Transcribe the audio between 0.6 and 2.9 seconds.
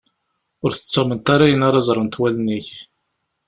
Ur tettamneḍ ara ayen ara ẓrent wallen-ik.